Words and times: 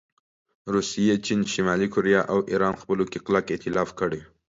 روسیې، 0.73 1.15
چین، 1.25 1.39
شمالي 1.53 1.87
کوریا 1.93 2.21
او 2.31 2.37
ایران 2.51 2.73
خپلو 2.81 3.03
کې 3.11 3.19
کلک 3.25 3.45
ایتلاف 3.51 3.89
کړی 3.99 4.21